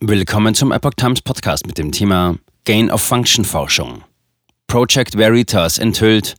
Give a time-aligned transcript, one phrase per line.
[0.00, 4.02] Willkommen zum Epoch Times Podcast mit dem Thema Gain of Function Forschung.
[4.66, 6.34] Project Veritas enthüllt,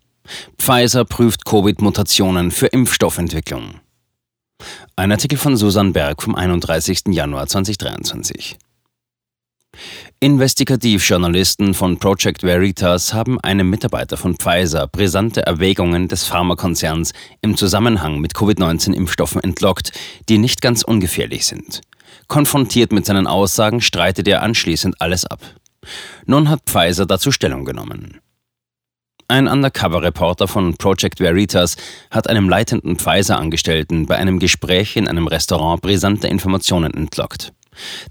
[0.57, 3.79] Pfizer prüft Covid-Mutationen für Impfstoffentwicklung.
[4.97, 7.03] Ein Artikel von Susan Berg vom 31.
[7.07, 8.57] Januar 2023.
[10.19, 18.19] Investigativjournalisten von Project Veritas haben einem Mitarbeiter von Pfizer brisante Erwägungen des Pharmakonzerns im Zusammenhang
[18.19, 19.93] mit Covid-19-Impfstoffen entlockt,
[20.27, 21.81] die nicht ganz ungefährlich sind.
[22.27, 25.39] Konfrontiert mit seinen Aussagen streitet er anschließend alles ab.
[26.25, 28.19] Nun hat Pfizer dazu Stellung genommen.
[29.27, 31.77] Ein Undercover-Reporter von Project Veritas
[32.11, 37.51] hat einem leitenden Pfizer-Angestellten bei einem Gespräch in einem Restaurant brisante Informationen entlockt.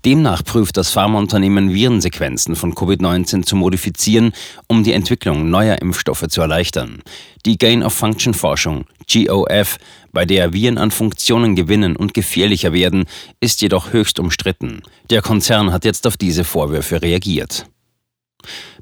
[0.04, 4.32] Demnach prüft das Pharmaunternehmen Virensequenzen von Covid-19 zu modifizieren,
[4.66, 7.02] um die Entwicklung neuer Impfstoffe zu erleichtern.
[7.46, 9.78] Die Gain-of-Function-Forschung, GOF,
[10.12, 13.04] bei der Viren an Funktionen gewinnen und gefährlicher werden,
[13.40, 14.82] ist jedoch höchst umstritten.
[15.10, 17.66] Der Konzern hat jetzt auf diese Vorwürfe reagiert.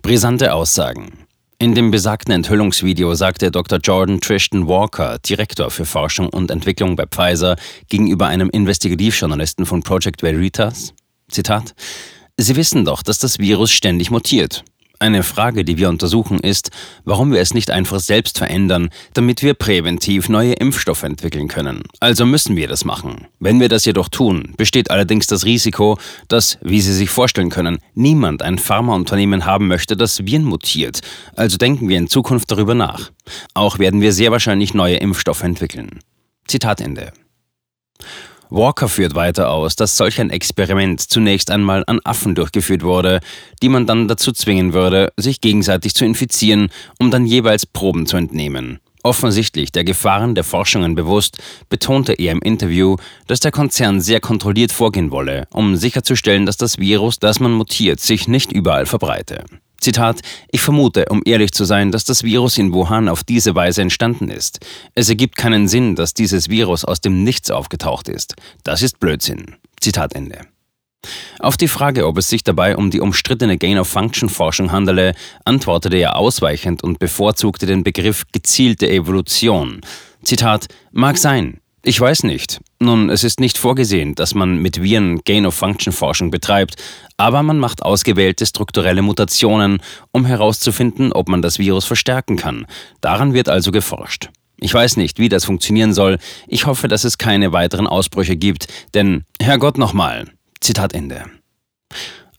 [0.03, 1.22] Brisante Aussagen.
[1.63, 3.79] In dem besagten Enthüllungsvideo sagte Dr.
[3.79, 7.55] Jordan Tristan Walker, Direktor für Forschung und Entwicklung bei Pfizer,
[7.89, 10.93] gegenüber einem Investigativjournalisten von Project Veritas,
[11.29, 11.77] Zitat,
[12.37, 14.65] Sie wissen doch, dass das Virus ständig mutiert.
[15.03, 16.71] Eine Frage, die wir untersuchen, ist,
[17.05, 21.83] warum wir es nicht einfach selbst verändern, damit wir präventiv neue Impfstoffe entwickeln können.
[21.99, 23.27] Also müssen wir das machen.
[23.41, 27.81] Wenn wir das jedoch tun, besteht allerdings das Risiko, dass, wie Sie sich vorstellen können,
[27.95, 31.01] niemand ein Pharmaunternehmen haben möchte, das Viren mutiert.
[31.35, 33.11] Also denken wir in Zukunft darüber nach.
[33.55, 35.99] Auch werden wir sehr wahrscheinlich neue Impfstoffe entwickeln.
[36.47, 37.13] Zitat Ende.
[38.55, 43.21] Walker führt weiter aus, dass solch ein Experiment zunächst einmal an Affen durchgeführt wurde,
[43.63, 48.19] die man dann dazu zwingen würde, sich gegenseitig zu infizieren, um dann jeweils Proben zu
[48.19, 48.79] entnehmen.
[49.03, 51.39] Offensichtlich der Gefahren der Forschungen bewusst,
[51.71, 56.79] betonte er im Interview, dass der Konzern sehr kontrolliert vorgehen wolle, um sicherzustellen, dass das
[56.79, 59.45] Virus, das man mutiert, sich nicht überall verbreite.
[59.83, 60.21] Zitat,
[60.53, 64.31] ich vermute, um ehrlich zu sein, dass das Virus in Wuhan auf diese Weise entstanden
[64.31, 64.61] ist.
[64.95, 68.37] Es ergibt keinen Sinn, dass dieses Virus aus dem Nichts aufgetaucht ist.
[68.63, 69.57] Das ist Blödsinn.
[69.81, 70.47] Zitat Ende.
[71.41, 76.85] Auf die Frage, ob es sich dabei um die umstrittene Gain-of-Function-Forschung handele, antwortete er ausweichend
[76.85, 79.81] und bevorzugte den Begriff gezielte Evolution.
[80.23, 82.61] Zitat, mag sein, ich weiß nicht.
[82.83, 86.75] Nun, es ist nicht vorgesehen, dass man mit Viren Gain-of-Function-Forschung betreibt,
[87.17, 92.67] aber man macht ausgewählte strukturelle Mutationen, um herauszufinden, ob man das Virus verstärken kann.
[93.01, 94.31] Daran wird also geforscht.
[94.57, 96.19] Ich weiß nicht, wie das funktionieren soll.
[96.49, 100.25] Ich hoffe, dass es keine weiteren Ausbrüche gibt, denn Herrgott nochmal.
[100.61, 101.27] Zitat Ende.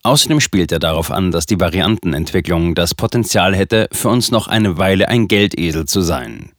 [0.03, 4.77] Außerdem spielt er darauf an, dass die Variantenentwicklung das Potenzial hätte, für uns noch eine
[4.77, 6.51] Weile ein Geldesel zu sein.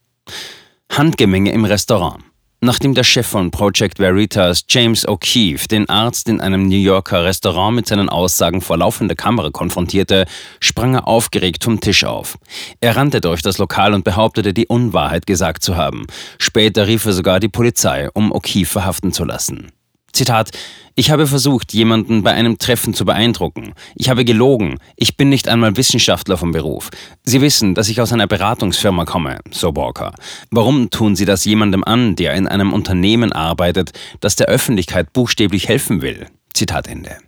[0.90, 2.24] Handgemenge im Restaurant.
[2.64, 7.76] Nachdem der Chef von Project Veritas, James O'Keefe, den Arzt in einem New Yorker Restaurant
[7.76, 10.24] mit seinen Aussagen vor laufender Kamera konfrontierte,
[10.60, 12.38] sprang er aufgeregt vom Tisch auf.
[12.80, 16.06] Er rannte durch das Lokal und behauptete, die Unwahrheit gesagt zu haben.
[16.38, 19.70] Später rief er sogar die Polizei, um O'Keefe verhaften zu lassen.
[20.14, 20.52] Zitat,
[20.94, 23.74] ich habe versucht, jemanden bei einem Treffen zu beeindrucken.
[23.96, 24.78] Ich habe gelogen.
[24.94, 26.90] Ich bin nicht einmal Wissenschaftler vom Beruf.
[27.24, 30.14] Sie wissen, dass ich aus einer Beratungsfirma komme, so Walker.
[30.52, 35.66] Warum tun Sie das jemandem an, der in einem Unternehmen arbeitet, das der Öffentlichkeit buchstäblich
[35.66, 36.28] helfen will?
[36.52, 37.18] Zitat Ende.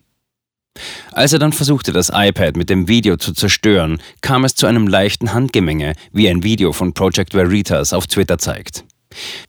[1.11, 4.87] Als er dann versuchte, das iPad mit dem Video zu zerstören, kam es zu einem
[4.87, 8.85] leichten Handgemenge, wie ein Video von Project Veritas auf Twitter zeigt.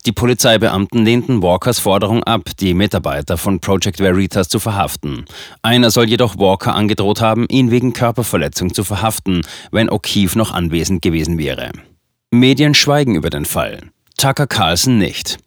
[0.06, 5.24] Die Polizeibeamten lehnten Walkers Forderung ab, die Mitarbeiter von Project Veritas zu verhaften.
[5.62, 11.02] Einer soll jedoch Walker angedroht haben, ihn wegen Körperverletzung zu verhaften, wenn O'Keefe noch anwesend
[11.02, 11.72] gewesen wäre.
[12.30, 13.80] Medien schweigen über den Fall.
[14.16, 15.38] Tucker Carlson nicht.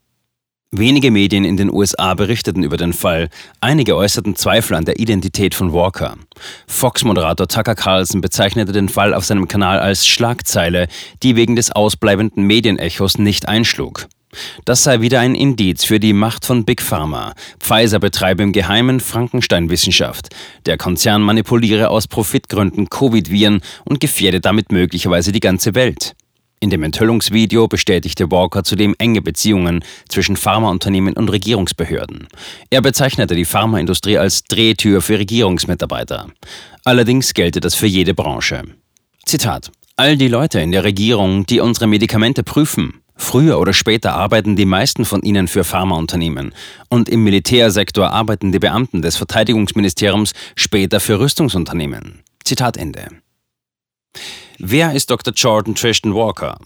[0.73, 3.27] Wenige Medien in den USA berichteten über den Fall.
[3.59, 6.15] Einige äußerten Zweifel an der Identität von Walker.
[6.65, 10.87] Fox-Moderator Tucker Carlson bezeichnete den Fall auf seinem Kanal als Schlagzeile,
[11.23, 14.07] die wegen des ausbleibenden Medienechos nicht einschlug.
[14.63, 17.33] Das sei wieder ein Indiz für die Macht von Big Pharma.
[17.59, 20.29] Pfizer betreibe im Geheimen Frankenstein-Wissenschaft.
[20.65, 26.15] Der Konzern manipuliere aus Profitgründen Covid-Viren und gefährde damit möglicherweise die ganze Welt.
[26.63, 32.27] In dem Enthüllungsvideo bestätigte Walker zudem enge Beziehungen zwischen Pharmaunternehmen und Regierungsbehörden.
[32.69, 36.27] Er bezeichnete die Pharmaindustrie als Drehtür für Regierungsmitarbeiter.
[36.85, 38.61] Allerdings gelte das für jede Branche.
[39.25, 44.55] Zitat All die Leute in der Regierung, die unsere Medikamente prüfen, Früher oder später arbeiten
[44.55, 46.55] die meisten von ihnen für Pharmaunternehmen
[46.89, 52.23] und im Militärsektor arbeiten die Beamten des Verteidigungsministeriums später für Rüstungsunternehmen.
[52.43, 53.20] Zitat Ende.
[54.59, 55.33] Wer ist Dr.
[55.33, 56.57] Jordan Tristan Walker?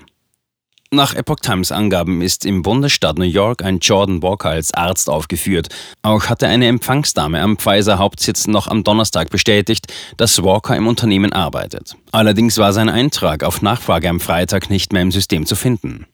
[0.91, 5.67] Nach Epoch Times Angaben ist im Bundesstaat New York ein Jordan Walker als Arzt aufgeführt.
[6.03, 11.33] Auch hatte eine Empfangsdame am Pfizer Hauptsitz noch am Donnerstag bestätigt, dass Walker im Unternehmen
[11.33, 11.95] arbeitet.
[12.15, 16.05] Allerdings war sein Eintrag auf Nachfrage am Freitag nicht mehr im System zu finden.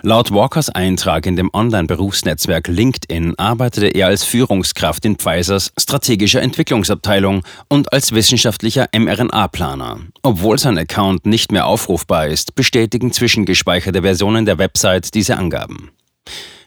[0.00, 7.42] Laut Walkers Eintrag in dem Online-Berufsnetzwerk LinkedIn arbeitete er als Führungskraft in Pfizers strategischer Entwicklungsabteilung
[7.68, 9.98] und als wissenschaftlicher mRNA-Planer.
[10.22, 15.90] Obwohl sein Account nicht mehr aufrufbar ist, bestätigen zwischengespeicherte Versionen der Website diese Angaben.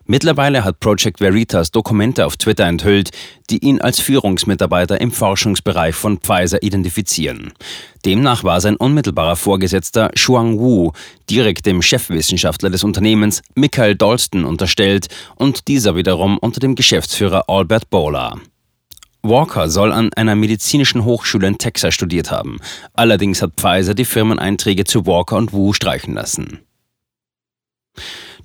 [0.06, 3.12] Mittlerweile hat Project Veritas Dokumente auf Twitter enthüllt,
[3.50, 7.54] die ihn als Führungsmitarbeiter im Forschungsbereich von Pfizer identifizieren.
[8.06, 10.92] Demnach war sein unmittelbarer Vorgesetzter Shuang Wu
[11.30, 17.90] direkt dem Chefwissenschaftler des Unternehmens Michael Dalston unterstellt und dieser wiederum unter dem Geschäftsführer Albert
[17.90, 18.36] Bola.
[19.22, 22.60] Walker soll an einer medizinischen Hochschule in Texas studiert haben.
[22.94, 26.60] Allerdings hat Pfizer die Firmeneinträge zu Walker und Wu streichen lassen.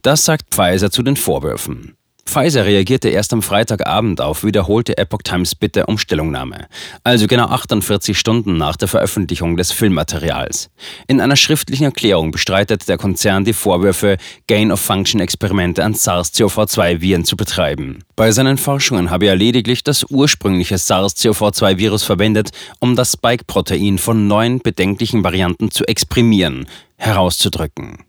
[0.03, 1.99] Das sagt Pfizer zu den Vorwürfen.
[2.29, 6.67] Pfizer reagierte erst am Freitagabend auf wiederholte Epoch Times Bitte um Stellungnahme,
[7.03, 10.69] also genau 48 Stunden nach der Veröffentlichung des Filmmaterials.
[11.07, 18.05] In einer schriftlichen Erklärung bestreitet der Konzern die Vorwürfe, Gain-of-Function-Experimente an SARS-CoV-2-Viren zu betreiben.
[18.15, 24.59] Bei seinen Forschungen habe er lediglich das ursprüngliche SARS-CoV-2-Virus verwendet, um das Spike-Protein von neuen
[24.59, 26.67] bedenklichen Varianten zu exprimieren,
[26.99, 28.08] herauszudrücken.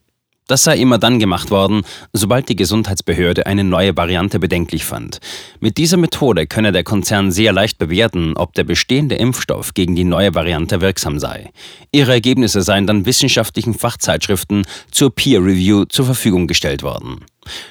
[0.50, 5.19] Das sei immer dann gemacht worden, sobald die Gesundheitsbehörde eine neue Variante bedenklich fand.
[5.60, 10.04] Mit dieser Methode könne der Konzern sehr leicht bewerten, ob der bestehende Impfstoff gegen die
[10.04, 11.51] neue Variante wirksam sei.
[11.92, 17.25] Ihre Ergebnisse seien dann wissenschaftlichen Fachzeitschriften zur Peer Review zur Verfügung gestellt worden.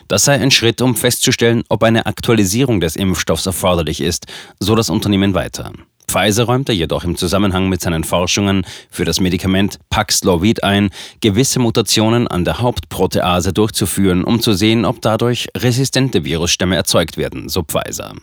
[0.06, 4.26] Das sei ein Schritt, um festzustellen, ob eine Aktualisierung des Impfstoffs erforderlich ist,
[4.60, 5.72] so das Unternehmen weiter.
[6.08, 10.90] Pfizer räumte jedoch im Zusammenhang mit seinen Forschungen für das Medikament Paxlovid ein,
[11.20, 17.49] gewisse Mutationen an der Hauptprotease durchzuführen, um zu sehen, ob dadurch resistente Virusstämme erzeugt werden,
[17.50, 18.14] so Pfizer.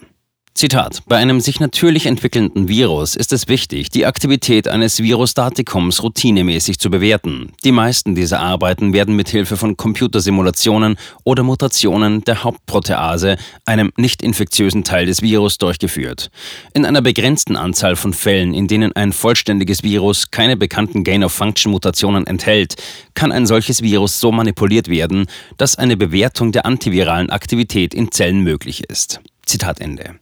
[0.57, 6.80] Zitat: Bei einem sich natürlich entwickelnden Virus ist es wichtig, die Aktivität eines Virostatikums routinemäßig
[6.80, 7.52] zu bewerten.
[7.66, 13.36] Die meisten dieser Arbeiten werden mit Hilfe von Computersimulationen oder Mutationen der Hauptprotease,
[13.66, 16.31] einem nicht infektiösen Teil des Virus, durchgeführt.
[16.74, 22.75] In einer begrenzten Anzahl von Fällen, in denen ein vollständiges Virus keine bekannten Gain-of-Function-Mutationen enthält,
[23.13, 25.25] kann ein solches Virus so manipuliert werden,
[25.57, 29.19] dass eine Bewertung der antiviralen Aktivität in Zellen möglich ist.
[29.46, 30.16] Zitat Ende.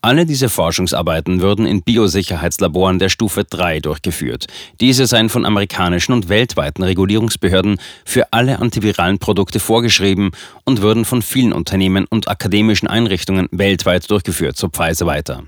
[0.00, 4.46] Alle diese Forschungsarbeiten würden in Biosicherheitslaboren der Stufe 3 durchgeführt.
[4.80, 10.30] Diese seien von amerikanischen und weltweiten Regulierungsbehörden für alle antiviralen Produkte vorgeschrieben
[10.64, 15.42] und würden von vielen Unternehmen und akademischen Einrichtungen weltweit durchgeführt, so Pfizer weiter.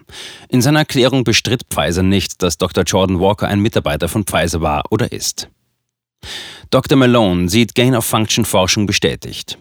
[0.48, 2.82] In seiner Erklärung bestritt Pfizer nicht, dass Dr.
[2.82, 5.48] Jordan Walker ein Mitarbeiter von Pfizer war oder ist.
[6.70, 6.98] Dr.
[6.98, 9.58] Malone sieht Gain-of-Function-Forschung bestätigt.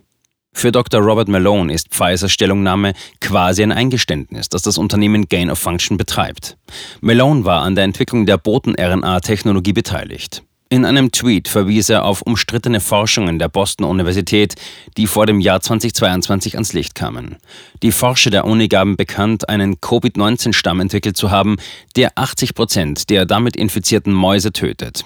[0.59, 0.99] Für Dr.
[0.99, 2.91] Robert Malone ist Pfizers Stellungnahme
[3.21, 6.57] quasi ein Eingeständnis, dass das Unternehmen Gain of Function betreibt.
[6.99, 10.43] Malone war an der Entwicklung der Boten-RNA-Technologie beteiligt.
[10.67, 14.55] In einem Tweet verwies er auf umstrittene Forschungen der Boston Universität,
[14.97, 17.37] die vor dem Jahr 2022 ans Licht kamen.
[17.81, 21.55] Die Forscher der Uni gaben bekannt, einen Covid-19-Stamm entwickelt zu haben,
[21.95, 25.05] der 80 Prozent der damit infizierten Mäuse tötet.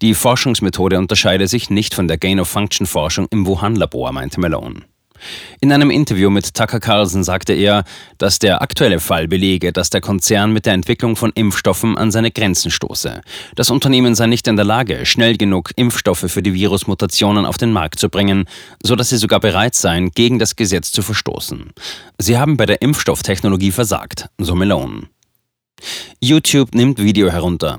[0.00, 4.80] Die Forschungsmethode unterscheide sich nicht von der Gain-of-Function-Forschung im Wuhan-Labor, meinte Malone.
[5.60, 7.84] In einem Interview mit Tucker Carlson sagte er,
[8.18, 12.30] dass der aktuelle Fall belege, dass der Konzern mit der Entwicklung von Impfstoffen an seine
[12.30, 13.20] Grenzen stoße.
[13.54, 17.72] Das Unternehmen sei nicht in der Lage, schnell genug Impfstoffe für die Virusmutationen auf den
[17.72, 18.44] Markt zu bringen,
[18.82, 21.70] so dass sie sogar bereit seien, gegen das Gesetz zu verstoßen.
[22.18, 25.08] Sie haben bei der Impfstofftechnologie versagt, so Malone.
[26.20, 27.78] YouTube nimmt Video herunter.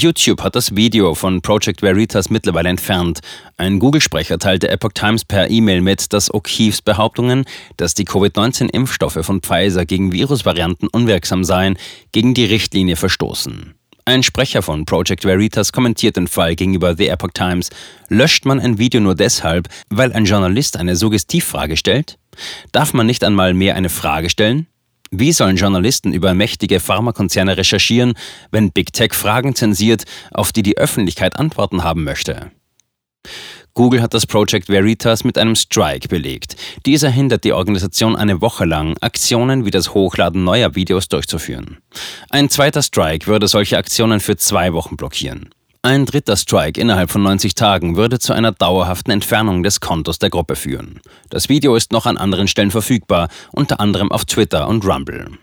[0.00, 3.20] YouTube hat das Video von Project Veritas mittlerweile entfernt.
[3.56, 7.44] Ein Google-Sprecher teilte Epoch Times per E-Mail mit, dass O'Keefes Behauptungen,
[7.76, 11.76] dass die Covid-19-Impfstoffe von Pfizer gegen Virusvarianten unwirksam seien,
[12.12, 13.74] gegen die Richtlinie verstoßen.
[14.04, 17.70] Ein Sprecher von Project Veritas kommentiert den Fall gegenüber The Epoch Times.
[18.08, 22.16] Löscht man ein Video nur deshalb, weil ein Journalist eine Suggestivfrage stellt?
[22.70, 24.68] Darf man nicht einmal mehr eine Frage stellen?
[25.10, 28.14] Wie sollen Journalisten über mächtige Pharmakonzerne recherchieren,
[28.52, 32.52] wenn Big Tech Fragen zensiert, auf die die Öffentlichkeit Antworten haben möchte?
[33.74, 36.56] Google hat das Project Veritas mit einem Strike belegt.
[36.86, 41.78] Dieser hindert die Organisation eine Woche lang, Aktionen wie das Hochladen neuer Videos durchzuführen.
[42.30, 45.50] Ein zweiter Strike würde solche Aktionen für zwei Wochen blockieren.
[45.82, 50.28] Ein dritter Strike innerhalb von 90 Tagen würde zu einer dauerhaften Entfernung des Kontos der
[50.28, 51.00] Gruppe führen.
[51.30, 55.38] Das Video ist noch an anderen Stellen verfügbar, unter anderem auf Twitter und Rumble.